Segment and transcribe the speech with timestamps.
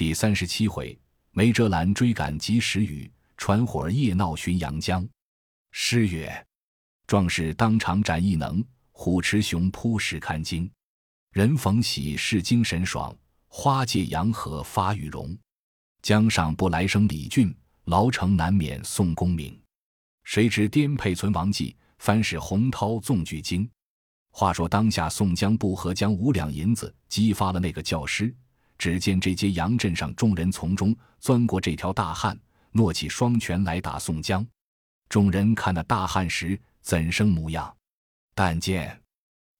[0.00, 0.98] 第三十七回，
[1.32, 5.06] 梅哲兰追赶及时雨，船火夜闹浔阳江。
[5.72, 6.46] 诗曰
[7.06, 10.70] ：“壮士当场展异能，虎驰熊扑石堪惊。
[11.32, 13.14] 人逢喜事精神爽，
[13.46, 15.36] 花借阳和发玉容。
[16.00, 17.54] 江上不来生李俊，
[17.84, 19.54] 牢城难免宋公明。
[20.24, 23.68] 谁知颠沛存亡计，翻使洪涛纵巨鲸。”
[24.32, 28.34] 话说当下，宋江不和将五两银子激发了那个教师。
[28.80, 32.40] 只见这街杨镇上众人从中钻过这条大汉，
[32.72, 34.44] 诺起双拳来打宋江。
[35.06, 37.76] 众人看那大汉时怎生模样？
[38.34, 38.98] 但见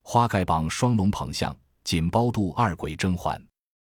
[0.00, 1.54] 花盖榜双龙捧象，
[1.84, 3.38] 锦包肚二鬼争环。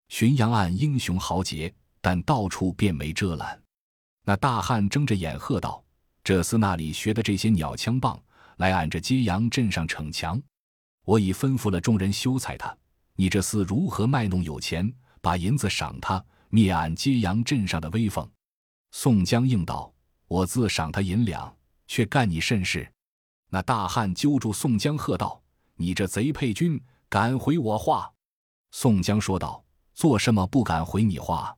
[0.08, 3.62] 浔阳岸英雄豪杰，但到处便没遮拦。
[4.24, 5.84] 那大汉睁着眼喝道
[6.24, 8.18] ：“这厮那里学的这些鸟枪棒，
[8.56, 10.40] 来俺这揭阳镇上逞强？
[11.04, 12.74] 我已吩咐了众人羞踩他，
[13.16, 18.28] 你这厮如何卖弄有钱？”把银子赏他，灭俺揭阳镇上的威风。
[18.92, 19.92] 宋江应道
[20.26, 21.54] ：“我自赏他银两，
[21.86, 22.90] 却干你甚事？”
[23.50, 25.40] 那大汉揪住宋江，喝道
[25.76, 28.10] ：“你这贼配军，敢回我话？”
[28.72, 31.56] 宋江说道：“做什么不敢回你话？”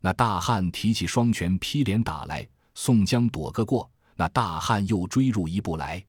[0.00, 6.04] 那大汉提起双拳劈脸打来，宋江躲个过，那大汉又追入一步来，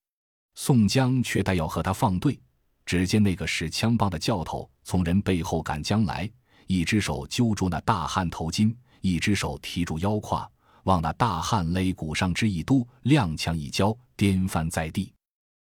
[0.55, 2.39] 宋江却待要和他放对，
[2.85, 6.29] 只见那个使枪棒的教头从人背后赶将来。
[6.67, 10.49] 一只手揪住那大汉头巾，一只手提住腰胯，
[10.83, 15.11] 往那大汉肋骨上之一督，踉跄一跤，颠翻在地。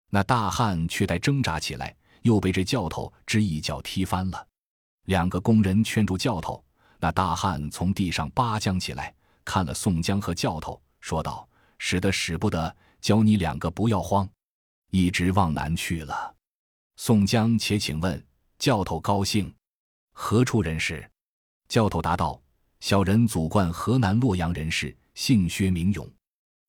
[0.09, 4.47] 那大汉却待挣扎起来，又被这教头之一脚踢翻了。
[5.05, 6.63] 两个工人劝住教头，
[6.99, 14.27] 那大汉从地上扒将起来，看了宋江和教头，说道：“使得使不得，教你两个不要慌，
[14.89, 16.33] 一直往南去了。”
[16.97, 18.25] 宋江且请问
[18.57, 19.53] 教头高兴。
[20.17, 21.07] 何处人士？
[21.67, 22.41] 教头答道
[22.79, 26.09] ：“小人祖贯河南洛阳人士，姓薛，名勇。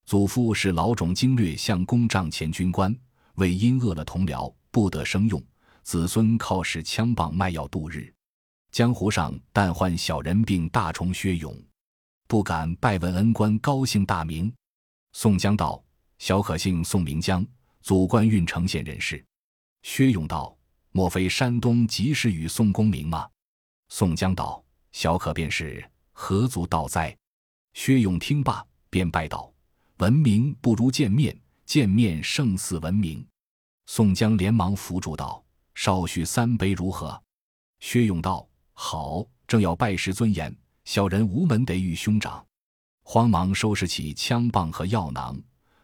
[0.04, 2.94] 祖父是老种经略相公帐前军官，
[3.36, 5.42] 为因饿了同僚，不得生用，
[5.84, 8.12] 子孙靠使枪棒卖药度日。
[8.72, 11.56] 江湖上但唤小人病大虫薛勇，
[12.26, 14.52] 不敢拜问恩官，高姓大名？”
[15.14, 15.82] 宋江道
[16.18, 17.46] ：“小可姓宋，名江，
[17.80, 19.24] 祖贯郓城县人士。”
[19.82, 20.54] 薛勇道
[20.90, 23.26] ：“莫非山东及时雨宋公明吗？”
[23.88, 27.16] 宋江道：“小可便是何足道哉？”
[27.74, 29.52] 薛勇听罢，便拜道
[29.98, 33.26] ：“闻名不如见面，见面胜似闻名。”
[33.86, 37.22] 宋江连忙扶住道：“少许三杯如何？”
[37.80, 40.54] 薛勇道：“好，正要拜师尊严，
[40.84, 42.44] 小人无门得遇兄长。”
[43.04, 45.40] 慌忙收拾起枪棒和药囊，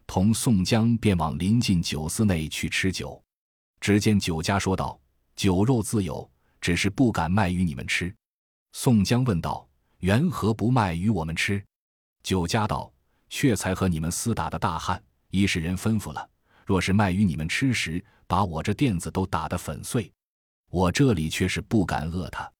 [0.08, 3.22] 同宋江便往临近酒肆内去吃酒。
[3.80, 4.98] 只见酒家说道
[5.36, 6.28] ：“酒肉自有。”
[6.62, 8.14] 只是不敢卖与你们吃。
[8.72, 9.68] 宋江问道
[9.98, 11.62] ：“缘何不卖与我们吃？”
[12.22, 12.90] 酒家道
[13.28, 16.26] ：“却才和你们厮打的大汉，一是人吩咐了，
[16.64, 20.10] 若是卖与你们吃时，把我这垫子都打得粉碎。
[20.70, 22.50] 我这里却是不敢饿他。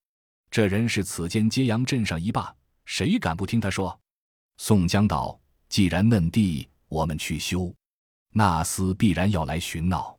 [0.51, 2.55] 这人是此间揭阳镇上一霸，
[2.85, 3.99] 谁敢不听他说？”
[4.59, 7.73] 宋江道：“既然嫩地，我们去修，
[8.31, 10.19] 那厮必然要来寻闹。”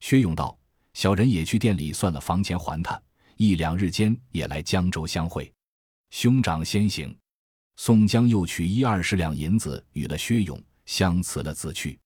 [0.00, 0.56] 薛勇道
[0.94, 2.98] ：“小人也去店里算了房钱还他。”
[3.36, 5.52] 一两日间也来江州相会，
[6.10, 7.14] 兄长先行。
[7.76, 11.98] 宋江又取一二十两银子与了薛勇，相辞了自去。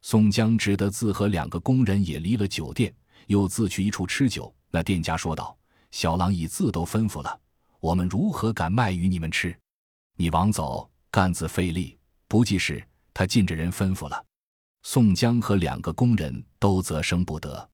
[0.00, 2.94] 宋江只得自和两个工人也离了酒店，
[3.26, 4.52] 又自去一处吃酒。
[4.70, 5.54] 那店家说道
[5.92, 7.38] ：“小郎已自都吩咐了，
[7.80, 9.54] 我们如何敢卖与你们吃？
[10.16, 11.98] 你往走，干自费力。
[12.26, 14.24] 不济事，他尽着人吩咐了。”
[14.82, 17.68] 宋江和两个工人都则生不得，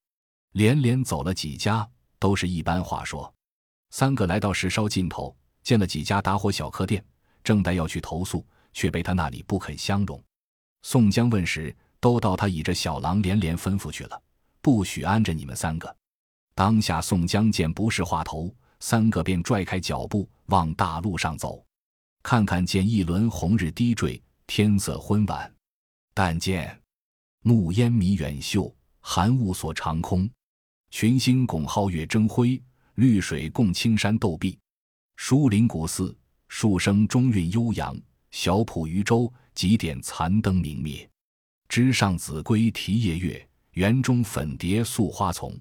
[0.55, 1.89] 连连走了几家。
[2.19, 3.33] 都是一般话说，
[3.91, 7.05] 三个来到石烧尽头，见了几家打火小客店，
[7.43, 10.23] 正待要去投诉，却被他那里不肯相容。
[10.83, 14.23] 宋江问时，都道他倚着小郎连连吩咐去了，
[14.61, 15.97] 不许安着你们三个。
[16.55, 21.65] 当下宋江见不是话头，三个便拽开脚步往大路上走。
[22.23, 25.53] 看看见一轮红日低坠，天色昏晚，
[26.15, 26.81] 但见
[27.43, 30.29] 暮烟迷远袖，寒雾锁长空。
[30.91, 32.63] 群星拱皓月争辉，
[32.95, 34.59] 绿水共青山斗碧。
[35.17, 36.17] 疏林古寺，
[36.49, 37.95] 树声中韵悠扬；
[38.31, 41.09] 小浦渔舟，几点残灯明灭。
[41.69, 45.53] 枝上子规啼夜月，园中粉蝶宿花丛。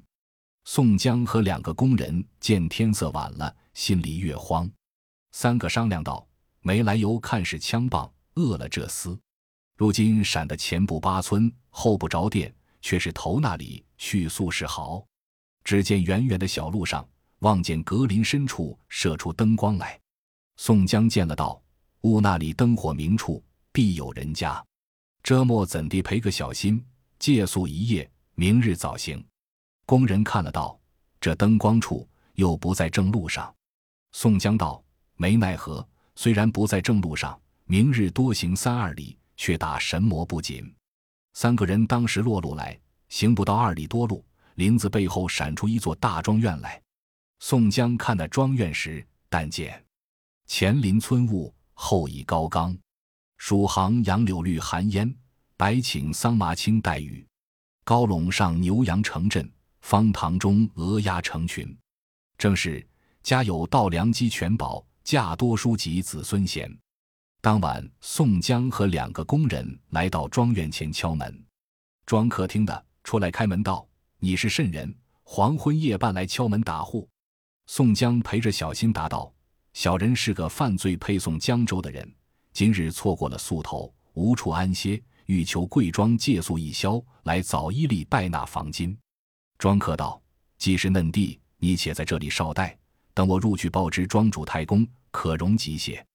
[0.65, 4.69] 宋江和两个工人见天色晚了，心里越慌。
[5.31, 6.25] 三个商量道
[6.61, 9.17] ：“没来由看是枪棒，饿了这厮。
[9.77, 15.05] 如今闪得前不八村，后不着店，却是头那里去宿是好。”
[15.65, 17.05] 只见远远的小路上，
[17.39, 19.99] 望见格林深处射出灯光来。
[20.57, 21.61] 宋江见了道
[22.01, 24.63] ：“雾那里灯火明处，必有人家。
[25.23, 26.81] 这莫怎地赔个小心，
[27.17, 29.21] 借宿一夜，明日早行。”
[29.87, 30.79] 工人看了道
[31.19, 33.53] ：“这灯光处又不在正路上。”
[34.13, 34.81] 宋江道
[35.17, 35.85] ：“没奈何，
[36.15, 40.71] 虽然不在正路上，明日多行三二里，却打神魔不紧。”
[41.33, 42.79] 三个人当时落路来，
[43.09, 44.23] 行不到二里多路，
[44.55, 46.81] 林子背后闪出一座大庄院来。
[47.39, 49.83] 宋江看那庄院时，但见
[50.47, 52.77] 前临村雾，后倚高冈，
[53.37, 55.13] 蜀行杨柳绿寒烟，
[55.57, 57.25] 白顷桑麻青带雨。
[57.83, 59.49] 高垄上牛羊成阵，
[59.81, 61.77] 方塘中鹅鸭成群。
[62.37, 62.85] 正是
[63.21, 66.75] 家有稻粱鸡全宝，嫁多书籍子孙贤。
[67.41, 71.45] 当晚，宋江和两个工人来到庄院前敲门，
[72.05, 73.87] 庄客听的出来开门道
[74.19, 74.95] ：“你是甚人？
[75.23, 77.09] 黄昏夜半来敲门打户？”
[77.67, 79.33] 宋江陪着小心答道
[79.73, 82.15] ：“小人是个犯罪配送江州的人，
[82.53, 88.95] 今日错过了宿头，无处安歇，欲求贵庄借宿一宵，来早一里拜纳房金。”
[89.57, 90.21] 庄客道
[90.59, 92.77] ：“既是嫩弟，你且在这里稍待，
[93.13, 96.05] 等我入去报知庄主太公，可容急些。”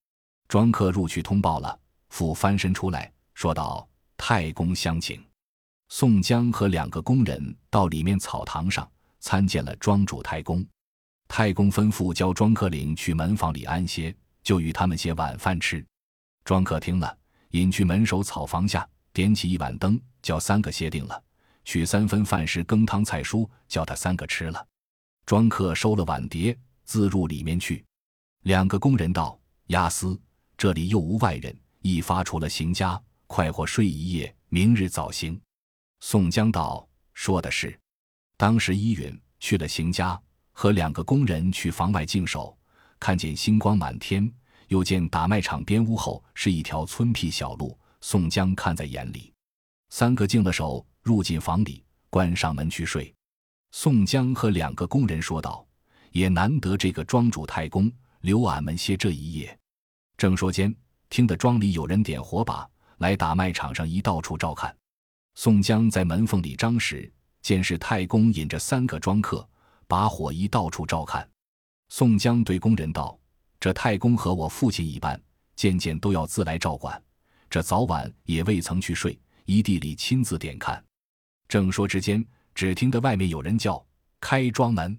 [0.46, 1.78] 庄客入去通报了，
[2.10, 5.20] 复翻身出来说道：“太公相请。”
[5.92, 8.88] 宋江和两个工人到里面草堂上
[9.18, 10.64] 参见了庄主太公。
[11.26, 15.84] 太公吩咐叫庄客领去门房里安歇，就与他们些晚饭吃。
[16.44, 17.18] 庄客听了，
[17.50, 21.22] 引去门首草房下，点起一碗灯，叫三个歇定了，
[21.64, 24.64] 取三分饭食羹汤菜蔬，叫他三个吃了。
[25.26, 27.84] 庄客收了碗碟，自入里面去。
[28.44, 29.38] 两个工人道
[29.68, 30.18] ：“押司。”
[30.56, 35.38] 这里又无外人，一发出了行家，快活睡一夜，明日早行。
[36.00, 37.78] 宋江道：“说的是。”
[38.36, 40.20] 当时依允去了邢家，
[40.52, 42.56] 和两个工人去房外静守，
[42.98, 44.30] 看见星光满天，
[44.68, 47.78] 又见打麦场边屋后是一条村僻小路。
[48.00, 49.30] 宋江看在眼里，
[49.90, 53.14] 三个净了手，入进房里，关上门去睡。
[53.72, 55.66] 宋江和两个工人说道
[56.12, 57.92] ：“也难得这个庄主太公
[58.22, 59.54] 留俺们歇这一夜。”
[60.16, 60.74] 正说间，
[61.10, 62.66] 听得庄里有人点火把
[62.96, 64.74] 来打麦场上一到处照看。
[65.34, 67.10] 宋江在门缝里张时，
[67.40, 69.48] 见是太公引着三个庄客
[69.86, 71.28] 把火一到处照看。
[71.88, 73.18] 宋江对工人道
[73.58, 75.20] ：“这太公和我父亲一般，
[75.56, 77.02] 件件都要自来照管。
[77.48, 80.82] 这早晚也未曾去睡，一地里亲自点看。”
[81.48, 82.24] 正说之间，
[82.54, 83.84] 只听得外面有人叫
[84.20, 84.96] ：“开庄门！”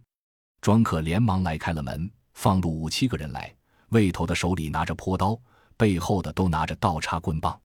[0.60, 3.54] 庄客连忙来开了门，放入五七个人来。
[3.90, 5.40] 魏头的手里拿着朴刀，
[5.78, 7.60] 背后的都拿着倒叉棍棒。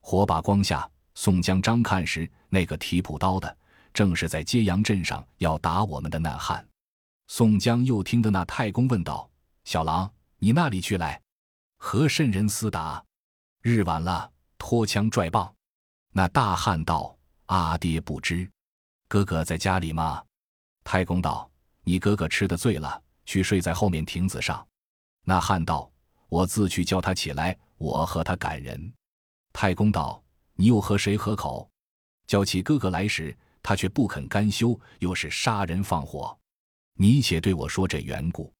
[0.00, 3.56] 火把光下，宋江张看时，那个提朴刀的，
[3.92, 6.66] 正是在揭阳镇上要打我们的那汉。
[7.28, 9.30] 宋江又听得那太公问道
[9.64, 11.20] ：“小郎，你那里去来？
[11.78, 13.02] 和甚人厮打？
[13.62, 15.52] 日晚了，拖枪拽棒。”
[16.12, 18.48] 那大汉道：“阿爹不知，
[19.08, 20.22] 哥哥在家里吗？”
[20.84, 21.50] 太公道
[21.82, 24.66] ：“你哥哥吃的醉了，去睡在后面亭子上。”
[25.24, 25.90] 那汉道
[26.28, 28.92] ：“我自去叫他起来，我和他赶人。”
[29.52, 30.22] 太公道
[30.56, 31.68] ：“你又和谁合口？
[32.26, 36.36] 叫起哥哥来时，他却不肯甘休，又是杀人放火。
[36.96, 38.52] 你且对我说这缘故。”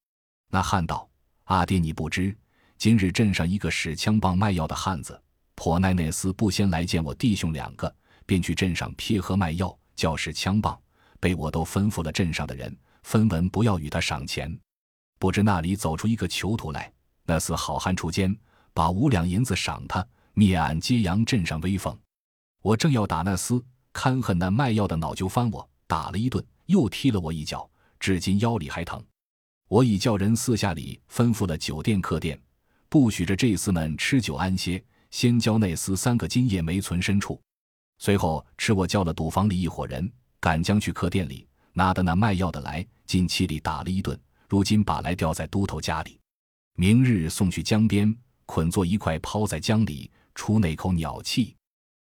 [0.51, 1.09] 那汉道
[1.45, 2.37] ：“阿爹，你不知，
[2.77, 5.21] 今日镇上一个使枪棒卖药的汉子，
[5.55, 7.95] 婆奈那厮不先来见我弟兄两个，
[8.27, 10.79] 便去镇上撇喝卖药，叫使枪棒，
[11.21, 14.57] 被我都吩咐了镇上的人，分文不要与他赏钱。”
[15.19, 16.93] 不知那里走出一个囚徒来，
[17.25, 18.37] 那厮好汉出监，
[18.75, 21.97] 把五两银子赏他，灭俺揭阳镇上威风。
[22.61, 23.63] 我正要打那厮，
[23.93, 29.03] 堪恨那卖药的恼就翻我，打了一顿，又踢了我一脚，至今腰里还疼。
[29.69, 32.39] 我已叫人四下里吩咐了酒店客店，
[32.89, 37.41] 不许着这厮们吃酒安歇，先交那厮三个金叶没存身处。
[37.99, 40.11] 随后吃我叫了赌房里一伙人，
[40.41, 44.19] 赶将去客店里拿的那卖药的来，进气里打了一顿。
[44.49, 46.19] 如今把来吊在都头家里，
[46.77, 48.15] 明日送去江边，
[48.47, 51.57] 捆作一块抛在江里，出那口鸟气。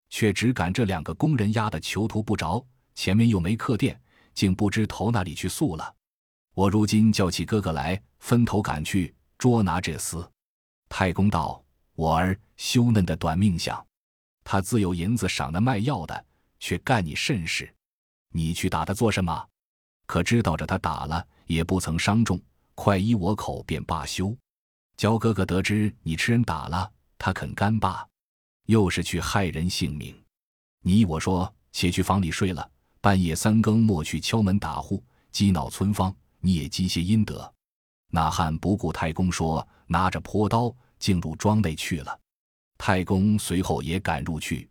[0.09, 3.99] 却只赶这两个工人压的囚徒不着，前面又没客店，
[4.33, 5.95] 竟不知投哪里去诉了。
[6.55, 10.27] 我如今叫起哥哥来，分头赶去捉拿这厮。
[10.89, 13.85] 太公道：“我儿羞嫩的短命相，
[14.43, 16.25] 他自有银子赏那卖药的，
[16.59, 17.71] 却干你甚事？
[18.31, 19.47] 你去打他做什么？
[20.07, 22.39] 可知道着他打了？”也不曾伤重，
[22.75, 24.37] 快依我口便罢休。
[24.97, 28.07] 焦哥哥得知你吃人打了，他肯干罢，
[28.69, 30.15] 又是去害人性命。
[30.83, 32.69] 你我说，且去房里睡了，
[33.01, 37.51] 半夜三更莫去敲门打户，激恼村方，你也积些阴德。
[38.11, 42.19] 那汉不顾太公说，拿着坡刀进入庄内去了。
[42.77, 44.69] 太公随后也赶入去。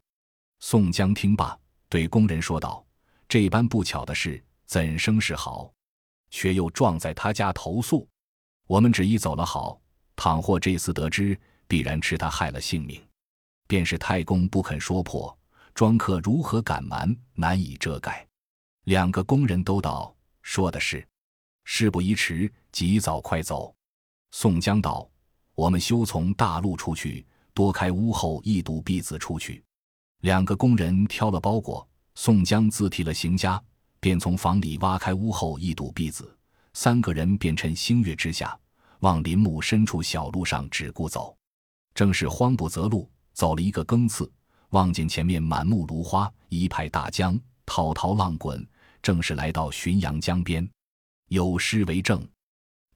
[0.61, 2.87] 宋江听罢，对工人说道
[3.29, 5.73] ：“这般不巧的事，怎生是好？
[6.31, 8.09] 却又撞在他家投宿。
[8.69, 9.81] 我们只一走了好，
[10.15, 11.37] 倘或这厮得知，
[11.67, 13.03] 必然吃他害了性命。
[13.69, 15.39] 便是太公不肯说破，
[15.73, 18.27] 庄客如何敢瞒，难以遮盖。”
[18.85, 21.07] 两个工人都道：“说的是。”
[21.63, 23.73] 事不宜迟，及早快走。
[24.33, 25.09] 宋江道
[25.55, 29.63] ：“我们休从大路出去，多开屋后一堵壁子出去。”
[30.23, 33.63] 两个工人挑了包裹，宋江自提了行家，
[34.01, 36.35] 便从房里挖开屋后一堵壁子。
[36.73, 38.59] 三个人便趁星月之下，
[39.01, 41.37] 往林木深处小路上只顾走。
[41.95, 44.29] 正是慌不择路，走了一个更次，
[44.71, 48.69] 望见前面满目芦花，一派大江，滔滔浪滚。
[49.01, 50.69] 正是来到浔阳江边，
[51.29, 52.29] 有诗为证：“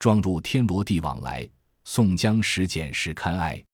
[0.00, 1.48] 撞入天罗地网来，
[1.84, 3.64] 宋江时简时堪哀。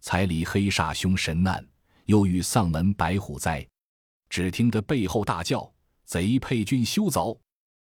[0.00, 1.64] 才离黑煞凶神难，
[2.06, 3.64] 又遇丧门白虎灾。
[4.28, 5.72] 只听得背后大叫：
[6.04, 7.40] 贼配军休走！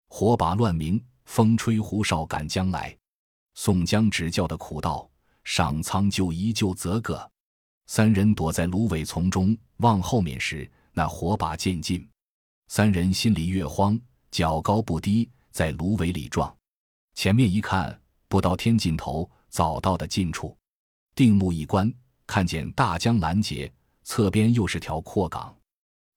[0.07, 2.95] 火把乱鸣，风吹胡哨赶将来。
[3.55, 5.09] 宋江只叫的苦道：
[5.43, 7.31] 上苍救一救则个！
[7.91, 12.07] 三人躲在芦苇丛中，望后面时，那火把渐近。”
[12.69, 16.55] 三人心里越慌，脚高不低，在芦苇里撞。
[17.15, 20.55] 前面一看，不到天尽头，早到的近处。
[21.15, 21.91] 定目一观，
[22.27, 25.57] 看见大江拦截，侧边又是条阔港。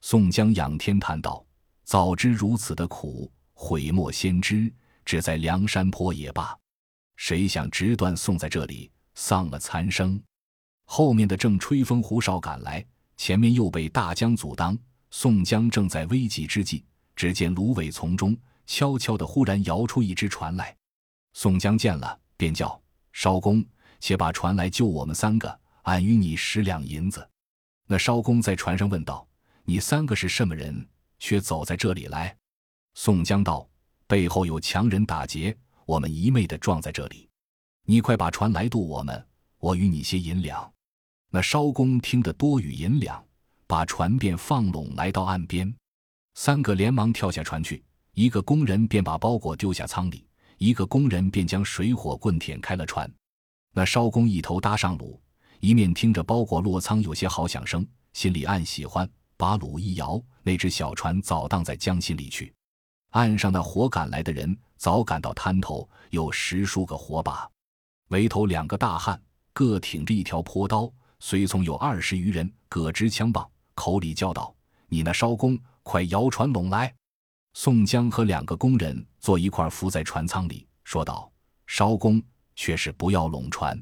[0.03, 1.43] 宋江仰天叹道
[1.85, 4.71] ：“早知如此的苦，悔莫先知。
[5.07, 6.55] 只在梁山坡也罢。
[7.17, 10.23] 谁想直断送在这里，丧了残生。
[10.85, 12.85] 后面的正吹风胡哨赶来，
[13.17, 14.79] 前面又被大江阻挡。”
[15.15, 16.83] 宋江正在危急之际，
[17.15, 18.35] 只见芦苇丛中
[18.65, 20.75] 悄悄的忽然摇出一只船来。
[21.35, 22.81] 宋江见了，便叫
[23.13, 23.63] 艄公，
[24.01, 27.29] 且把船来救我们三个，俺与你十两银子。
[27.87, 29.29] 那艄公在船上问道
[29.65, 32.35] ：“你三个是什么人，却走在这里来？”
[32.97, 33.69] 宋江道
[34.09, 37.29] ：“背后有强人打劫，我们一昧的撞在这里。
[37.85, 39.27] 你快把船来渡我们，
[39.59, 40.72] 我与你些银两。”
[41.35, 43.25] 那艄公听得多与银两。
[43.67, 45.75] 把船便放拢，来到岸边，
[46.35, 47.83] 三个连忙跳下船去。
[48.13, 50.27] 一个工人便把包裹丢下舱里，
[50.59, 53.11] 一个工人便将水火棍舔开了船。
[53.73, 55.19] 那艄公一头搭上橹，
[55.61, 59.09] 一面听着包裹落舱有些好响声，心里暗喜欢，
[59.39, 62.53] 把橹一摇，那只小船早荡在江心里去。
[63.13, 67.51] 岸上那火赶来的人早赶到滩头，有十数个火把，
[68.09, 69.19] 围头两个大汉
[69.55, 70.93] 各挺着一条坡刀，
[71.25, 73.49] 随从有二十余人，各支枪棒。
[73.75, 74.53] 口里叫道
[74.91, 76.93] ：“你那艄公，快摇船拢来！”
[77.55, 81.31] 宋江和两个工人坐一块伏在船舱里，说道
[81.69, 82.21] ：“艄公
[82.57, 83.81] 却是不要拢船，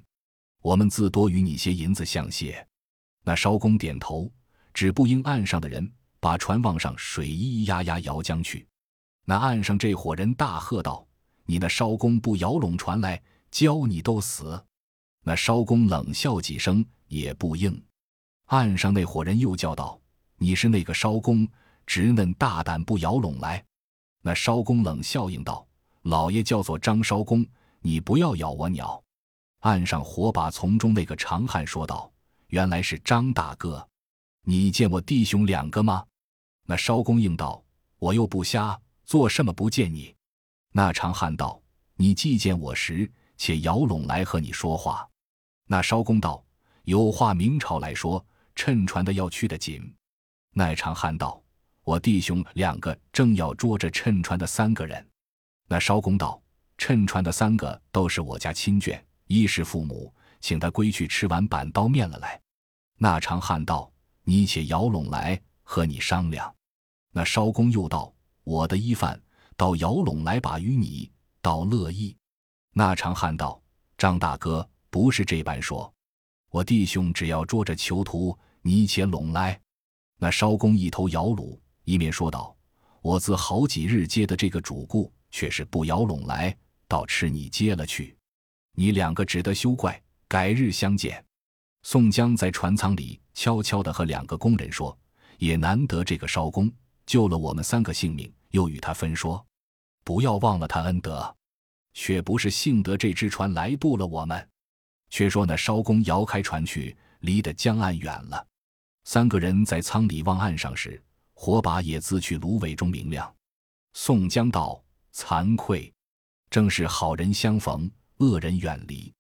[0.61, 2.65] 我们自多与你些银子相谢。”
[3.25, 4.31] 那艄公点头，
[4.75, 8.69] 只不应岸上的人把船往上水咿咿呀呀摇将去。
[9.25, 11.09] 那岸上这伙人大喝道
[11.47, 13.21] ：“你那艄公不摇拢船来，
[13.51, 14.63] 教你都死！”
[15.25, 17.81] 那艄公冷笑几声，也不应。
[18.47, 20.01] 岸上那伙人又叫道
[20.39, 21.47] ：“你是那个艄公，
[21.85, 23.63] 直嫩大胆，不摇拢来。”
[24.23, 25.67] 那艄公冷笑应道
[26.03, 27.45] ：“老爷叫做张艄公，
[27.81, 29.03] 你不要咬我鸟。”
[29.61, 32.11] 岸上火把丛中那个长汉说道
[32.49, 33.87] ：“原来是张大哥，
[34.45, 36.07] 你见我弟兄两个吗？”
[36.67, 37.63] 那艄公应道
[37.99, 40.15] ：“我又不瞎，做什么不见你？”
[40.73, 41.61] 那长汉道
[41.97, 45.09] ：“你既见我时，且摇拢来和你说话。”
[45.67, 46.45] 那艄公道
[46.91, 48.25] ：“有话明朝来说。”
[48.57, 49.81] 趁船的要去的紧，
[50.53, 51.43] 那长汉道
[51.83, 55.09] ：“我弟兄两个正要捉着趁船的三个人。”
[55.67, 56.43] 那艄公道
[56.77, 62.39] ：“趁船的三个都是我家亲眷，衣食父母，请他归去吃碗板刀面了来。”
[62.99, 63.91] 那长汉道
[64.25, 66.55] ：“你且摇拢来，和你商量。”
[67.13, 68.13] 那艄公又道
[68.45, 69.19] ：“我的衣饭，
[69.57, 72.15] 到摇拢来把与你，倒乐意。”
[72.75, 73.63] 那长汉道
[73.97, 75.91] ：“张大哥，不是这般说，
[76.51, 79.59] 我弟兄只要捉着囚徒。”你且拢来，
[80.19, 82.55] 那艄公一头摇橹，一面说道
[83.01, 86.55] ：“我自好几日接的这个主顾，却是不摇拢来，
[86.87, 88.15] 倒吃你接了去。
[88.75, 91.25] 你两个只得休怪，改日相见。”
[91.85, 94.95] 宋江在船舱里悄悄地和两个工人说
[95.41, 96.71] ：“也难得这个艄公
[97.07, 99.43] 救了我们三个性命，又与他分说，
[100.05, 101.35] 不要忘了他恩德。
[101.95, 104.50] 却不是幸得这只船来渡了我们。
[105.11, 108.47] 却说那艄公摇开船去，离得江岸远了。”
[109.05, 111.03] 三个人在舱里望岸上时，
[111.35, 113.35] 火把也自去芦苇中明亮。
[113.95, 114.81] 宋江道
[115.13, 115.93] ：“惭愧，
[116.49, 119.13] 正是好人相逢，恶人远离，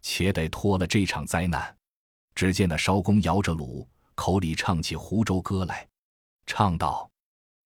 [0.00, 1.76] 且得脱了这场灾难。
[2.34, 5.88] 只见那艄公摇着橹，口里唱起湖州歌来，
[6.46, 7.10] 唱道：“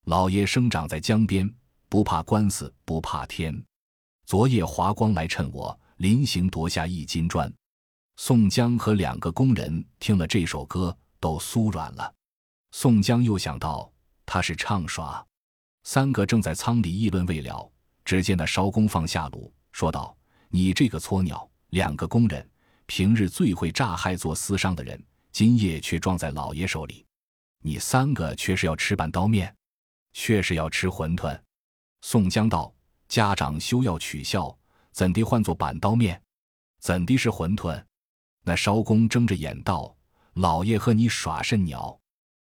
[0.07, 1.53] 老爷生长在江边，
[1.89, 3.63] 不怕官司不怕天。
[4.25, 7.53] 昨夜华光来趁我，临行夺下一金砖。”
[8.17, 12.13] 宋江和两个工人听了这首歌，都酥软了。
[12.73, 13.93] 宋江又想到
[14.25, 15.25] 他是唱耍，
[15.85, 17.71] 三个正在舱里议论未了。
[18.05, 20.17] 只见那艄公放下炉，说道
[20.49, 21.49] ：“你这个撮鸟！
[21.71, 22.49] 两个工人
[22.87, 27.05] 平日最会诈害做私商的人，今夜却撞在老爷手里。
[27.63, 29.55] 你三个却是要吃板刀面，
[30.13, 31.39] 却是要吃馄饨。”
[32.01, 32.73] 宋江道
[33.09, 34.57] ：“家长休要取笑，
[34.93, 36.23] 怎地换作板刀面？
[36.79, 37.85] 怎地是馄饨？”
[38.49, 39.93] 那艄公睁着眼道
[40.35, 41.99] ：“老爷和你耍甚鸟？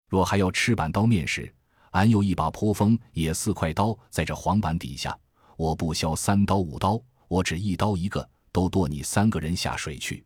[0.07, 1.53] 若还要吃板刀面时，
[1.91, 5.19] 俺有一把颇锋也四块刀在这黄板底下，
[5.57, 10.25] 我不削三刀五刀，我只一刀一个，都剁你三个人下水去。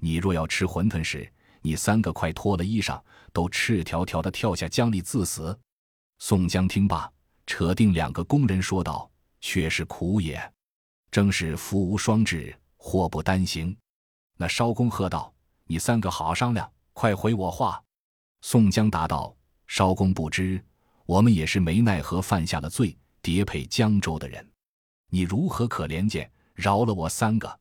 [0.00, 1.26] 你若要吃馄饨时，
[1.62, 3.00] 你三个快脱了衣裳，
[3.32, 5.58] 都赤条条的跳下江里自死。”
[6.20, 7.10] 宋江听罢，
[7.46, 10.38] 扯定两个工人说道：“却是苦也，
[11.10, 13.74] 正是福无双至，祸不单行。”
[14.36, 15.32] 那艄公喝道
[15.64, 17.82] ：“你三个好商量，快回我话。”
[18.42, 19.34] 宋江答道
[19.66, 20.62] ：“艄公不知，
[21.06, 24.46] 我们也是没奈何犯下了罪，叠配江州的人，
[25.08, 26.30] 你如何可怜见？
[26.54, 27.60] 饶了我三个。”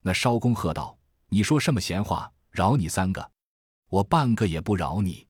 [0.00, 0.96] 那艄公喝道
[1.28, 2.32] ：“你说什么闲话？
[2.50, 3.30] 饶你三个，
[3.88, 5.26] 我半个也不饶你。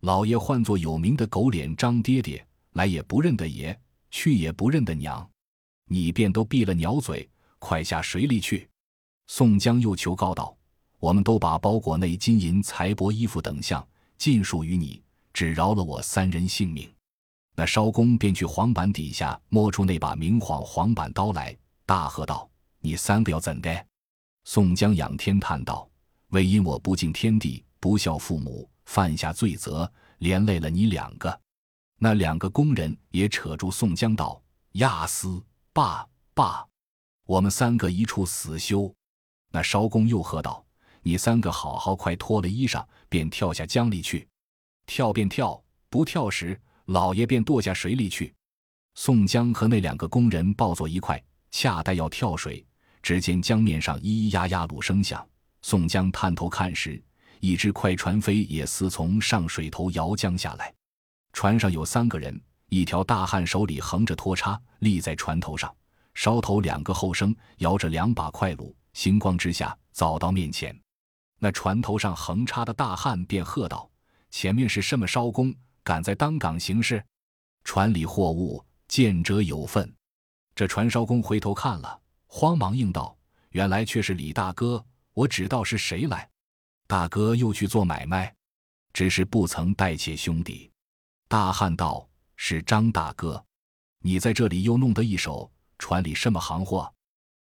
[0.00, 3.76] 老爷唤作有名的狗脸张爹爹，来也不认得爷，
[4.10, 5.28] 去也不认得娘，
[5.86, 7.28] 你便都闭了鸟嘴，
[7.58, 8.68] 快下水里去。”
[9.28, 10.56] 宋江又求告道
[10.98, 15.02] ：“我们都把包裹内金银财帛、衣服等项尽数于你，
[15.34, 16.90] 只饶了我三人性命。”
[17.54, 22.48] 那艄公便去黄板底下摸出那把明晃黄板刀来，大喝道
[22.80, 23.86] ：“你三个要怎的？”
[24.44, 25.88] 宋江仰天叹道
[26.30, 31.38] ：“为因我不敬天地，不孝父母，犯下罪责，连累了你两个。”
[32.00, 34.40] 那两个工人也扯住宋江道
[34.80, 36.66] ：“亚斯，罢罢，
[37.26, 38.90] 我们三个一处死休。”
[39.50, 40.64] 那艄公又喝道
[41.02, 44.28] ：“你三个好好快脱了衣裳，便跳下江里去。
[44.86, 48.34] 跳便跳，不跳时，老爷便堕下水里去。”
[48.94, 52.66] 宋江和那两个工人抱作一块，恰待要跳水，
[53.02, 55.26] 只见江面上咿咿呀呀鲁声响。
[55.62, 57.02] 宋江探头看时，
[57.40, 60.74] 一只快船飞也似从上水头摇江下来，
[61.32, 65.74] 船上有三个人，一条大汉手里横着拖叉立在船头上，
[66.14, 68.74] 梢头两个后生摇着两把快橹。
[68.98, 70.76] 星光之下，走到面前，
[71.38, 73.88] 那船头上横插的大汉便喝道
[74.28, 77.00] ：“前面是什么艄公，敢在当港行事？
[77.62, 79.94] 船里货物，见者有份。”
[80.52, 83.16] 这船艄公回头看了，慌忙应道
[83.54, 84.84] ：“原来却是李大哥，
[85.14, 86.28] 我只道是谁来。
[86.88, 88.34] 大哥又去做买卖，
[88.92, 90.68] 只是不曾带且兄弟。”
[91.30, 93.46] 大汉道：“是张大哥，
[94.00, 96.92] 你在这里又弄得一手，船里什么行货？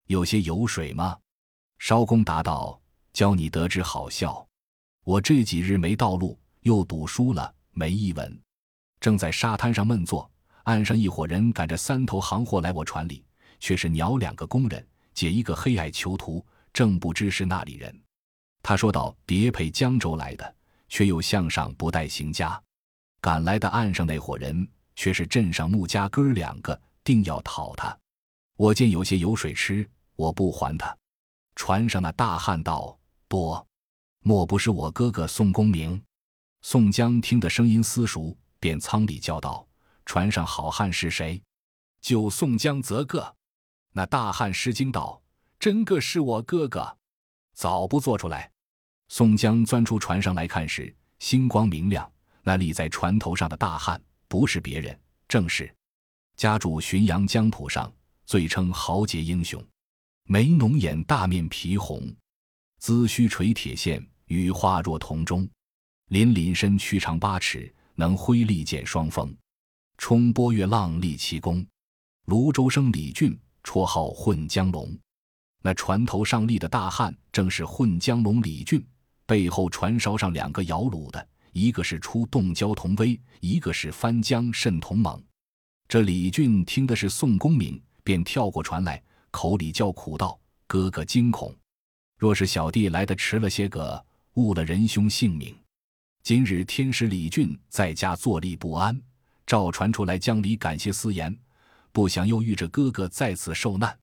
[0.09, 1.17] 有些油水吗？”
[1.87, 2.81] 艄公答道
[3.13, 4.49] ：“教你得知好笑，
[5.05, 8.41] 我这几日没道路，又赌输了，没一文。
[9.01, 10.31] 正在沙滩上闷坐，
[10.63, 13.23] 岸上一伙人赶着三头行货来我船里，
[13.61, 16.43] 却是鸟两个工人，解一个黑矮囚徒，
[16.73, 17.95] 正不知是那里人。
[18.63, 20.55] 他说道：叠配江州来的，
[20.89, 22.59] 却又向上不带行家。
[23.21, 24.67] 赶来的岸上那伙人，
[24.97, 27.95] 却是镇上穆家哥两个，定要讨他。
[28.57, 30.97] 我见有些油水吃，我不还他。”
[31.55, 33.67] 船上那大汉道：“多，
[34.21, 36.03] 莫不是我哥哥宋公明？”
[36.63, 39.67] 宋江听得声音私熟，便舱里叫道
[40.07, 41.41] ：“船上好汉是谁？”
[42.01, 43.37] 就宋江则个。
[43.93, 45.23] 那大汉失惊道
[45.61, 46.97] ：“真个是我哥哥，
[47.55, 48.51] 早不做出来。”
[49.09, 52.11] 宋江钻出船上来看时，星光明亮。
[52.43, 55.75] 那立在船头上的大汉不是别人，正是
[56.37, 57.91] 家住浔阳江浦上，
[58.27, 59.65] 最称豪杰英雄。
[60.27, 62.03] 眉浓眼大，面皮红，
[62.81, 65.47] 髭须垂铁线，羽化若铜钟。
[66.09, 69.37] 凛凛身躯长八尺，能挥利剑双锋，
[69.99, 71.65] 冲波越浪立奇功。
[72.25, 74.97] 泸州生李俊，绰号混江龙。
[75.63, 78.83] 那船头上立的大汉，正是混江龙李俊。
[79.27, 85.23] 背后船梢上两个摇橹的，一个是出洞蛟童威，一个是翻江甚同猛。
[85.87, 89.03] 这李俊听的是宋公明，便跳过船来。
[89.35, 91.53] 口里叫苦道：“哥哥惊恐，
[92.17, 94.03] 若是小弟来的迟了些个，
[94.35, 95.53] 误了仁兄性命。
[96.23, 98.99] 今日天使李俊在家坐立不安，
[99.45, 101.37] 照传出来江里感谢私言，
[101.91, 103.99] 不想又遇着哥哥在此受难。”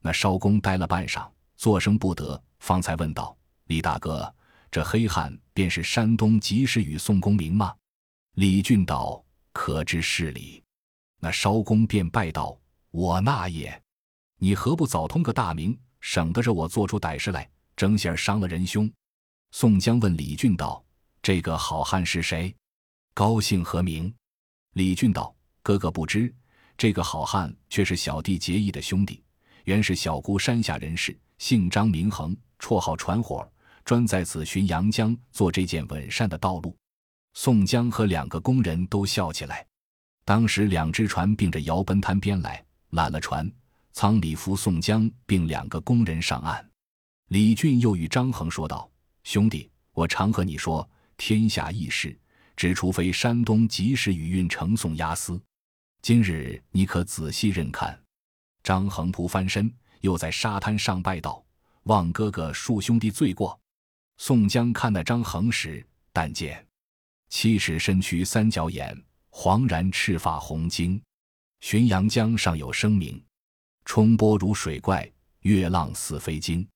[0.00, 3.36] 那艄公呆了半晌，作声不得，方才问道
[3.66, 4.32] ：“李大哥，
[4.70, 7.74] 这黑汉便是山东及时雨宋公明吗？”
[8.38, 9.20] 李俊道
[9.52, 10.62] ：“可知是理。”
[11.18, 12.56] 那艄公便拜道
[12.92, 13.82] ：“我那也。
[14.38, 18.90] 你何不早通个大名，省得着我做出歹事来，争先伤了人兄。”
[19.50, 20.84] 宋江问李俊道
[21.20, 22.54] ：“这个好汉是谁？
[23.14, 24.14] 高姓何名？”
[24.74, 26.32] 李俊道：“哥哥不知，
[26.76, 29.22] 这个好汉却是小弟结义的兄弟，
[29.64, 33.50] 原是小姑山下人士，姓张名恒，绰号船火，
[33.84, 36.76] 专在此寻阳江，做这件稳善的道路。”
[37.34, 39.66] 宋江和两个工人都笑起来。
[40.24, 43.50] 当时两只船并着摇奔滩边来，揽了船，
[44.00, 46.70] 仓里扶宋江并两个工人上岸。
[47.30, 48.88] 李俊又与张衡说道
[49.24, 52.16] ：“兄弟，我常和你说，天下义事，
[52.54, 55.42] 只除非山东及时雨运成宋押司。
[56.00, 58.00] 今日你可仔细认看。”
[58.62, 59.68] 张衡扑翻身，
[60.02, 61.44] 又在沙滩上拜道
[61.90, 63.60] ：“望哥哥恕兄弟罪过。”
[64.16, 66.64] 宋江看那张衡时，但见
[67.30, 68.96] 七尺身躯三角眼。
[69.30, 71.02] 黄然赤发红睛，
[71.60, 73.20] 浔阳江上有声名，
[73.88, 76.68] 冲波如水怪，月浪似飞鲸，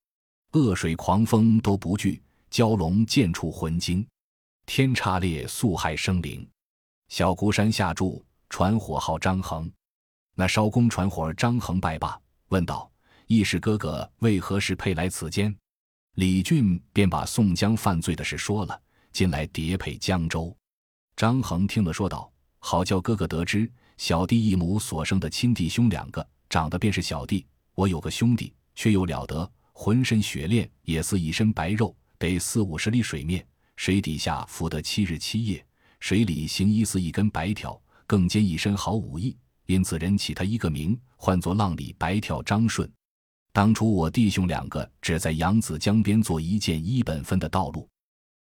[0.53, 4.05] 恶水狂风都不惧，蛟龙见处魂惊，
[4.65, 6.49] 天差裂速害生灵。
[7.11, 9.71] 小孤山下住，传火号张衡。
[10.35, 12.91] 那艄公传火张衡拜罢，问道
[13.29, 15.55] ：“义士哥哥为何事配来此间？”
[16.17, 18.81] 李俊便把宋江犯罪的事说了，
[19.13, 20.57] 近来叠配江州。
[21.15, 22.33] 张衡听了，说道。
[22.59, 27.47] 好叫哥哥得知，小弟一母所生的亲弟兄两个，长得便是小弟。
[27.75, 33.43] 我有个兄弟，却又了得，浑身雪练，也似一身白肉，得四五十里水面，
[33.77, 35.65] 水底下浮得七日七夜，
[35.99, 39.35] 水里行医似一根白条，更兼一身好武艺，
[39.65, 42.87] 因此人起他一个名，唤作浪里白条张顺。
[43.51, 47.89] 当初我弟兄两个只在扬子江边做一件一本分的道路。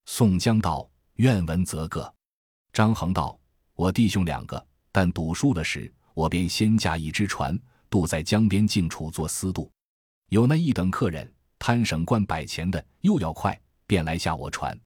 [0.04, 2.14] 宋江道：“愿闻则个。”
[2.74, 3.38] 张衡道。
[3.74, 7.58] 我弟兄两个，但赌输了时，我便先驾一只船
[7.92, 9.70] 渡在江边静处做私渡。
[10.30, 14.76] 有那一等客人贪省惯摆钱的，又要快，便来下我船。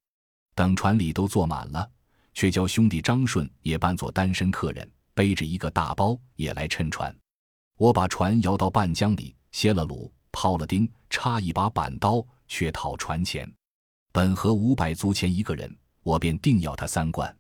[0.57, 1.89] 等船里都坐满了，
[2.35, 7.17] 却叫兄弟张顺也扮作单身客人，背着一个大包也来趁船。
[7.79, 13.49] 我把船摇到半江里，歇了橹，抛了钉，插一把板刀，却讨船钱。
[14.11, 17.33] 本合五百足钱一个人，我便定要他三贯。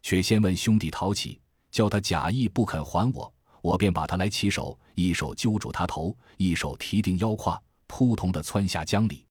[0.00, 1.38] 却先问兄弟讨起，
[1.70, 3.30] 叫他假意不肯还我，
[3.62, 9.24] 我便把他来起手，一手揪住他头，一手提定腰胯，扑通的窜下江里。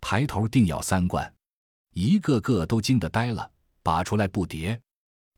[0.00, 1.32] 抬头定要三贯，
[1.94, 3.50] 一个个都惊得呆了，
[3.82, 4.78] 拔出来不叠，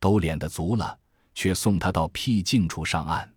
[0.01, 0.99] 都敛得足了，
[1.35, 3.33] 却送他到僻静处上岸。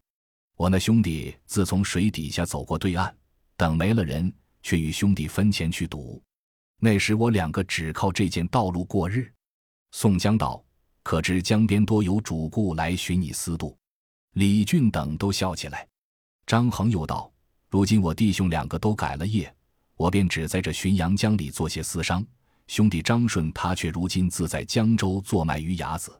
[0.56, 3.16] 我那兄弟自从水底下走过对岸，
[3.56, 6.20] 等没了人，却与兄弟分钱去赌。
[6.80, 9.32] 那时我两个只靠这件道路过日。
[9.92, 10.64] 宋江道。
[11.06, 13.78] 可知江边多有主顾来寻你私渡，
[14.34, 15.88] 李俊等都笑起来。
[16.46, 17.32] 张衡又道
[17.70, 19.54] ：“如今我弟兄两个都改了业，
[19.96, 22.26] 我便只在这浔阳江里做些私商。
[22.68, 26.20] 兄弟张顺他却如今自在江州做卖鱼牙子。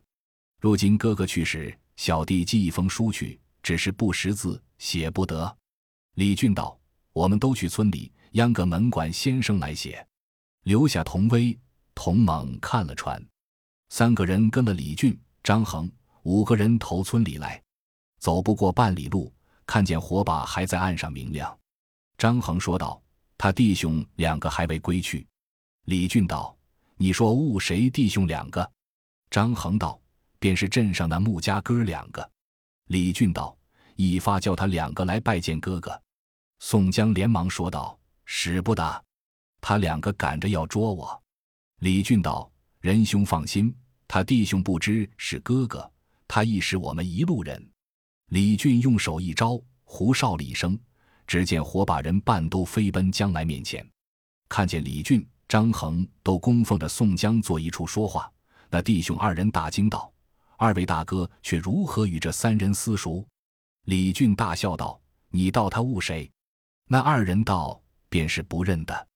[0.60, 5.58] 如今哥哥去时，小弟寄一封书去，只是不识字，写不得。”
[6.16, 6.80] 李俊道
[7.14, 10.06] ：“我们都去村里央个门管先生来写，
[10.64, 11.58] 留下童威、
[11.96, 13.20] 童猛看了船。”
[13.90, 15.92] 三个人跟了李俊、张衡，
[16.24, 17.63] 五个人投村里来，
[18.24, 19.30] 走不过半里路，
[19.66, 21.60] 看见火把还在岸上明亮。
[22.18, 23.04] 张衡说道
[23.38, 25.28] ：“他弟兄两个还未归去。”
[25.88, 26.56] 李俊道
[26.96, 28.72] ：“你说误谁弟兄两个？”
[29.30, 30.00] 张衡道
[30.40, 32.32] ：“便是镇上的穆家哥两个。”
[32.88, 33.54] 李俊道
[33.98, 36.02] ：“一发叫他两个来拜见哥哥。”
[36.64, 39.06] 宋江连忙说道：“使不得，
[39.60, 41.22] 他两个赶着要捉我。”
[41.84, 43.76] 李俊道：“仁兄放心。”
[44.08, 45.92] 他弟兄不知是哥哥，
[46.26, 47.70] 他亦是我们一路人。
[48.34, 50.76] 李俊用手一招，胡哨了一声，
[51.28, 53.88] 只见火把人半都飞奔将来面前。
[54.50, 58.28] 看见李俊、张衡都供奉着宋江坐一处说话，
[58.72, 60.12] 那弟兄二人大惊道
[60.58, 63.24] ：“二位大哥却如何与这三人私熟？”
[63.86, 66.28] 李俊大笑道：“你道他误谁？”
[66.90, 69.08] 那二人道：“便是不认得。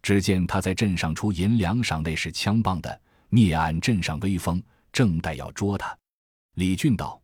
[0.00, 5.98] 只见他在镇上出银两赏，那是枪棒的。”灭俺镇上威风，正待要捉他。
[6.54, 7.19] 李俊道：“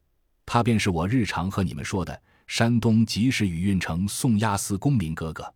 [0.46, 5.52] 他便是我日常和你们说的山东及时雨运城宋押司公明哥哥。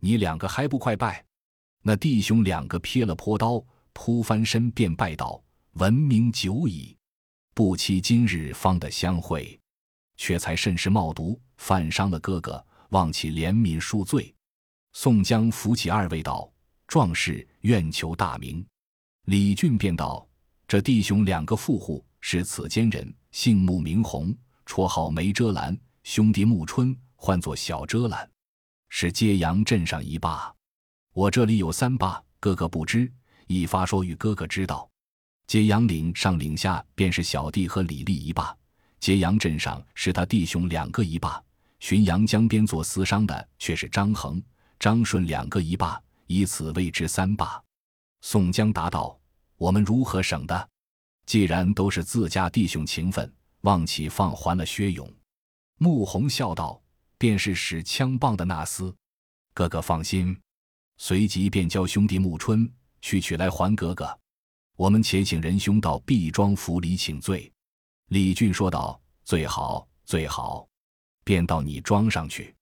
[0.00, 1.24] 你两个还不快拜？”
[1.86, 5.42] 那弟兄两个撇了坡刀，扑翻身便拜道
[5.74, 6.96] ：“闻名久矣，
[7.54, 9.58] 不期今日方得相会，
[10.16, 14.34] 却才甚是冒毒，犯伤了哥哥，望其怜悯恕罪。”
[14.94, 16.50] 宋江扶起二位道
[16.88, 18.66] ：“壮士愿求大名。”
[19.26, 20.26] 李俊便道
[20.66, 24.34] ：“这弟兄两个富户是此间人，姓穆名红，
[24.64, 25.78] 绰号梅遮拦。
[26.04, 28.28] 兄弟穆春唤作小遮拦，
[28.88, 30.50] 是揭阳镇上一霸。
[31.12, 33.12] 我这里有三霸，哥哥不知，
[33.46, 34.88] 一发说与哥哥知道。
[35.46, 38.56] 揭阳岭上岭下便是小弟和李立一霸，
[39.00, 41.38] 揭阳镇上是他弟兄两个一霸，
[41.78, 44.42] 浔阳江边做私商的却是张衡、
[44.80, 47.62] 张顺两个一霸，以此谓之三霸。”
[48.24, 49.20] 宋江答道
[49.58, 50.70] ：“我们如何省的？
[51.26, 53.32] 既然都是自家弟兄情分，
[53.62, 55.10] 望其放还了薛勇。”
[55.78, 56.82] 穆弘笑道
[57.18, 58.94] ：“便是使枪棒的那厮，
[59.52, 60.36] 哥哥放心。”
[60.98, 62.70] 随即便教兄弟穆春
[63.02, 64.18] 去取来还哥哥。
[64.76, 67.52] 我们且请仁兄到毕庄府里请罪。
[68.08, 70.66] 李俊说道：“最好，最好。”
[71.24, 72.54] 便到你庄上去。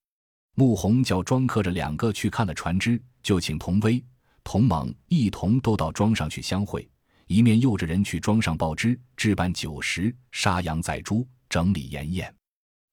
[0.55, 4.03] 穆弘叫庄客着两个去看了船只，就请童威。
[4.45, 6.89] 同猛一同都到庄上去相会，
[7.27, 12.35] 一面诱着人去庄上报知，置办酒食，杀羊宰猪，整理筵宴。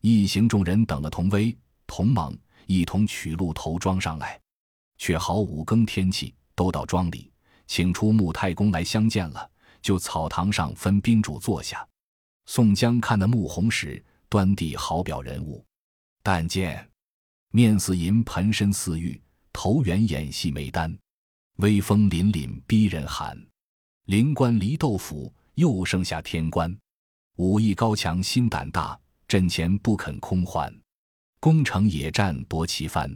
[0.01, 2.37] 一行众人等了同威、同猛，
[2.67, 4.39] 一同取路投庄上来。
[4.97, 7.31] 却好五更天气，都到庄里，
[7.67, 9.49] 请出穆太公来相见了，
[9.81, 11.87] 就草堂上分宾主坐下。
[12.45, 15.65] 宋江看那穆弘时，端地好表人物，
[16.21, 16.85] 但见
[17.51, 19.21] 面似银，盆身似玉，
[19.53, 20.97] 头圆眼细眉丹。
[21.59, 23.37] 威风凛凛逼人寒，
[24.09, 26.75] 灵官离豆腐又剩下天官，
[27.35, 30.75] 武艺高强心胆大，阵前不肯空还，
[31.39, 33.15] 攻城野战夺旗幡。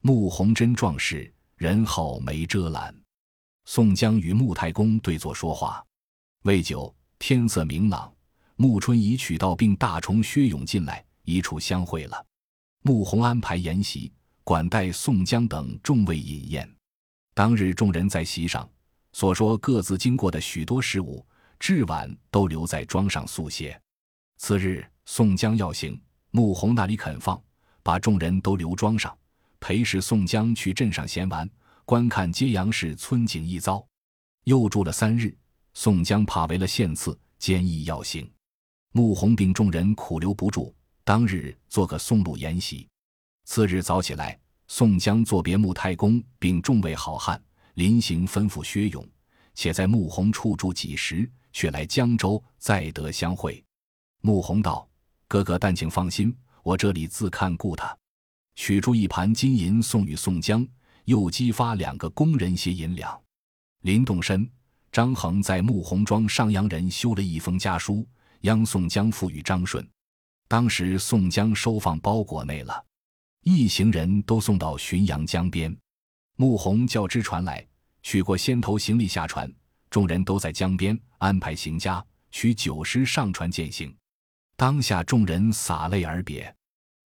[0.00, 2.98] 穆弘真壮士，人号梅遮拦。
[3.66, 5.84] 宋江与穆太公对坐说话，
[6.44, 8.10] 未久天色明朗，
[8.56, 12.24] 穆春已取道并大虫薛勇进来一处相会了。
[12.80, 14.10] 穆弘安排筵席，
[14.44, 16.74] 管待宋江等众位饮宴。
[17.34, 18.66] 当日众人在席上
[19.12, 21.24] 所说各自经过的许多事物，
[21.58, 23.78] 至晚都留在庄上宿歇。
[24.38, 27.40] 次日，宋江要行，穆弘那里肯放，
[27.82, 29.16] 把众人都留庄上，
[29.60, 31.48] 陪侍宋江去镇上闲玩，
[31.84, 33.84] 观看揭阳市村景一遭。
[34.44, 35.36] 又住了三日，
[35.74, 38.28] 宋江怕为了献赐，坚毅要行。
[38.92, 42.88] 穆弘并众人苦留不住，当日做个送路筵席。
[43.44, 44.38] 次日早起来。
[44.68, 47.38] 宋江作别穆太公，并众位好汉，
[47.74, 49.06] 临行吩咐薛勇，
[49.54, 53.62] 且在穆弘处住几时，却来江州，再得相会。
[54.20, 54.88] 穆弘道
[55.26, 57.96] ：“哥哥但请放心，我这里自看顾他。”
[58.54, 60.66] 取出一盘金银送与宋江，
[61.06, 63.18] 又激发两个工人些银两。
[63.80, 64.48] 临动身，
[64.92, 68.06] 张衡在穆弘庄上阳人修了一封家书，
[68.42, 69.88] 央宋江付与张顺。
[70.46, 72.84] 当时宋江收放包裹内了。
[73.42, 75.76] 一行人都送到浔阳江边，
[76.42, 77.64] 穆弘叫支船来，
[78.02, 79.48] 取过先头行李下船。
[79.88, 83.96] 众人都在江边安排行家，取酒食上船践行。
[84.56, 86.52] 当下众人洒泪而别。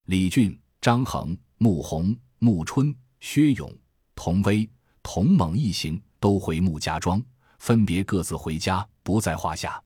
[0.06, 3.70] 李俊、张衡、穆弘、穆春、薛勇、
[4.14, 4.66] 童威、
[5.02, 7.22] 童猛一行都回穆家庄，
[7.58, 9.78] 分别各自回家，不在话下。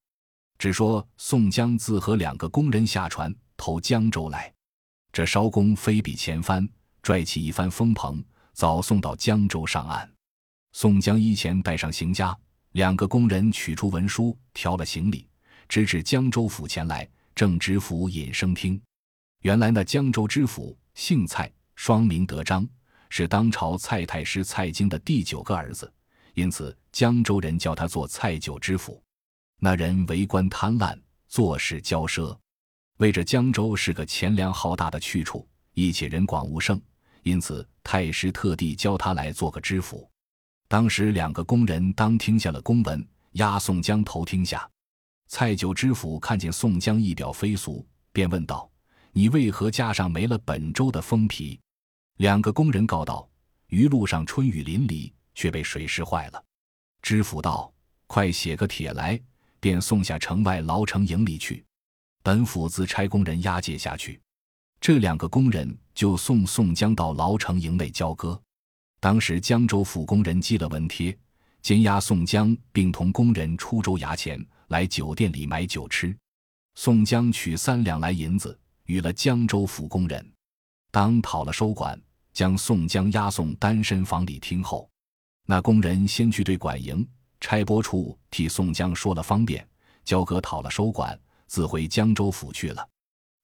[0.58, 4.54] 只说宋江自和两个工人下船投江州来。
[5.12, 6.68] 这艄公飞笔前帆，
[7.02, 10.10] 拽起一帆风棚，早送到江州上岸。
[10.72, 12.36] 宋江依前带上行家，
[12.72, 15.28] 两个工人取出文书，挑了行李，
[15.68, 18.80] 直至江州府前来，正知府尹生听。
[19.42, 22.68] 原来那江州知府姓蔡，双名德章，
[23.08, 25.92] 是当朝蔡太师蔡京的第九个儿子，
[26.34, 29.02] 因此江州人叫他做蔡九知府。
[29.58, 32.36] 那人为官贪婪，做事骄奢。
[32.98, 36.80] 为这江州是个钱粮浩大的去处，一且人广物盛，
[37.22, 40.08] 因此太师特地教他来做个知府。
[40.68, 44.68] 当时两个工人当听下了公文，押宋江头听下。
[45.26, 48.70] 蔡九知府看见宋江一表非俗，便问道
[49.12, 51.58] ：“你为何家上没了本州的封皮？”
[52.18, 53.28] 两个工人告道
[53.68, 56.44] ：“余路上春雨淋漓，却被水湿坏了。”
[57.02, 57.72] 知府道
[58.06, 59.20] ：“快写个帖来，
[59.58, 61.64] 便送下城外牢城营里去。”
[62.22, 64.20] 本府自差工人押解下去，
[64.80, 68.40] 这两个工人就送宋江到牢城营内交割。
[69.00, 71.14] 当时江州府工人寄了文帖，
[71.60, 76.16] 监押宋江，并同工人出州衙前来酒店里买酒吃。
[76.74, 80.26] 宋江取三两来银子，与了江州府工人，
[80.90, 82.00] 当讨了收管，
[82.32, 84.88] 将宋江押送单身房里听候。
[85.44, 87.06] 那工人先去对管营
[87.40, 89.68] 差拨处替宋江说了方便，
[90.06, 91.20] 交割讨了收管。
[91.46, 92.88] 自回江州府去了，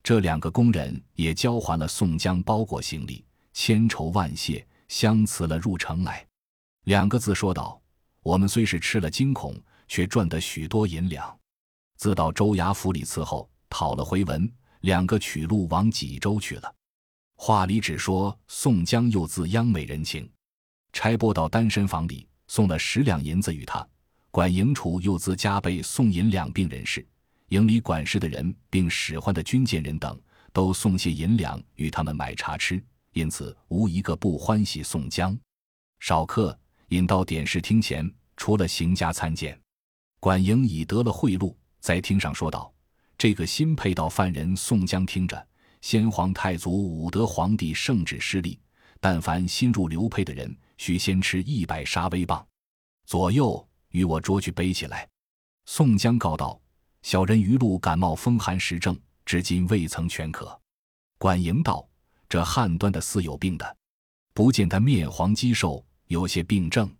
[0.07, 6.25] 这两个工人也交还了宋江包裹行李，千愁万谢，相辞了入城来。
[6.85, 7.83] 两个字说道
[8.23, 11.37] ：“我们虽是吃了惊恐，却赚得许多银两。
[11.97, 14.49] 自到州衙府里伺候，讨了回文，
[14.83, 16.73] 两个取路往济州去了。”
[17.35, 20.31] 话里只说宋江又自央美人情，
[20.93, 23.85] 差拨到单身房里送了十两银子与他。
[24.31, 27.05] 管营处又自加倍送银两并人士，
[27.49, 30.21] 营里管事的人并使唤的军舰人等，
[30.53, 32.83] 都送些银两与他们买茶吃，
[33.13, 35.39] 因此无一个不欢喜宋江。
[36.01, 39.59] 少客引到点视厅前，除了行家参见，
[40.19, 42.73] 管营已得了贿赂，在厅上说道
[43.17, 45.47] ：“这个新配到犯人宋江听着。”
[45.83, 48.59] 先皇太祖武德皇帝圣旨施令，
[48.99, 52.45] 但凡新入流配的人，须先吃一百杀威棒，
[53.05, 55.09] 左右与我捉去背起来。
[55.67, 56.61] 宋江告道
[57.07, 60.61] ：“小人余路感冒风寒时症，至今未曾全可。”
[61.19, 61.89] 管营道
[62.29, 63.77] ：“这汉端的似有病的，
[64.35, 66.93] 不见他面黄肌瘦，有些病症，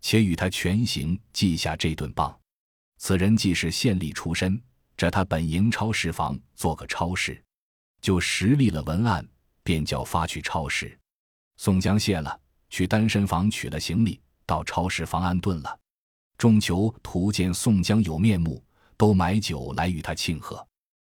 [0.00, 2.38] 且与他全行记下这顿棒。
[2.98, 4.62] 此人既是县吏出身，
[4.96, 7.42] 这他本营超市房做个超市。”
[8.00, 9.28] 就实立了文案，
[9.64, 10.96] 便叫发去超市。
[11.56, 15.76] 宋江谢了，去单身房取了行李，到超市房安顿了。
[16.38, 18.62] 众囚徒见宋江有面目，
[19.00, 20.68] 都买酒来与他庆贺。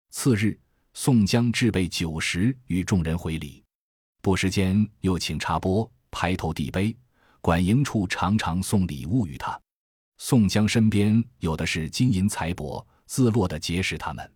[0.10, 0.60] 次日，
[0.94, 3.64] 宋江置备酒食与众人回礼，
[4.22, 6.94] 不时间又请茶钵、排头递杯，
[7.40, 9.58] 管营处常常送礼物与他。
[10.18, 14.34] 宋江身边有的是金银财帛，自落的结识他们。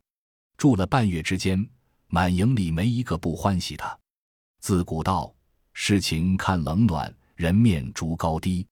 [0.55, 1.69] 住了半月之间。
[2.07, 3.97] 满营里没一个不欢喜他。
[4.59, 5.33] 自古道，
[5.73, 8.67] 事情看冷暖，人面逐高低。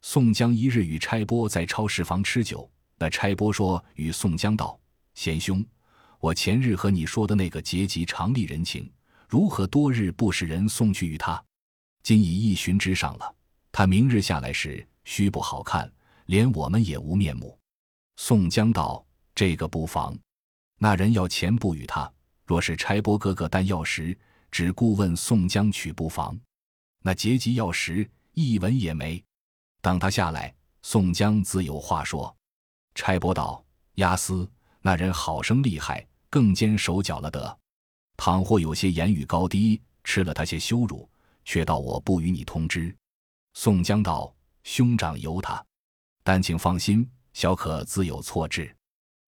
[0.00, 4.78] 宋江一日与差拨在超市房吃酒，那差拨说与宋江道
[5.14, 5.64] ：“贤兄，
[6.18, 8.90] 我前日和你说的那个结集常立人情，
[9.28, 11.42] 如何多日不使人送去与他？
[12.02, 13.34] 今已一旬之上了，
[13.70, 15.90] 他明日下来时，须不好看，
[16.26, 17.56] 连我们也无面目。”
[18.16, 20.18] 宋江道：“这个不妨，
[20.78, 22.10] 那人要钱不与他。”
[22.44, 24.18] 若是差拨哥哥单要时，
[24.50, 26.34] 只顾问宋江取不妨；
[27.02, 29.22] 那结集要时，一文也没。
[29.82, 32.34] 等他下来，宋江自有话说。
[32.98, 37.58] 差拨道：“押司那人好生厉害，更兼手脚了得。
[38.16, 41.08] 倘或有些言语高低，吃了他些羞辱，
[41.44, 42.92] 却道我不与你通知。”
[43.54, 44.34] 宋江道
[44.64, 45.64] ：“兄长由他，
[46.24, 48.74] 但请放心，小可自有错置。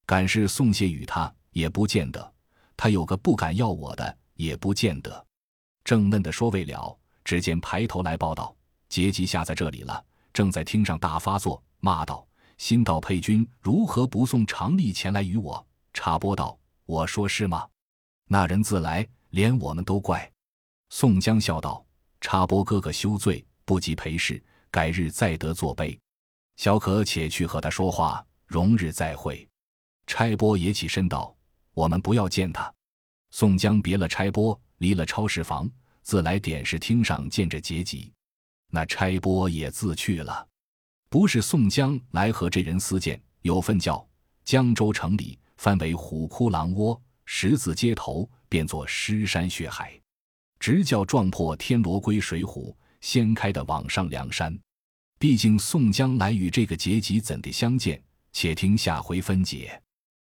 [0.04, 2.34] 敢是送谢与他，也不见得。”
[2.76, 5.24] 他有个不敢要我的，也不见得。
[5.84, 8.52] 正嫩的说未了，只见排头来报道：
[8.88, 12.26] 结集下在这里了，正在厅上大发作，骂道
[12.60, 17.66] ：“新到配军如何不送常例前来与我？”插播道：“我说是吗？
[18.26, 20.30] 那人自来，连我们都怪。”
[20.90, 21.82] 宋江笑道
[22.20, 25.98] ：“插播哥哥休罪，不及陪侍，改日再得作备。
[26.56, 29.48] 小可且去和他说话，容日再会。”
[30.06, 31.34] 差拨也起身道。
[31.72, 32.70] 我们不要见他。
[33.30, 35.68] 宋江别了差拨，离了超市房，
[36.02, 38.12] 自来点视厅上见着结集。
[38.68, 40.46] 那差拨也自去了。
[41.10, 44.08] 不是宋江来和这人私见，有份叫
[44.44, 50.00] 江州城里翻为虎窟狼窝，十字街头变作尸山血海，
[50.60, 54.56] 直叫撞破天罗归水浒，掀开的往上梁山。
[55.18, 58.00] 毕竟宋江来与这个结集怎地相见？
[58.32, 59.82] 且听下回分解。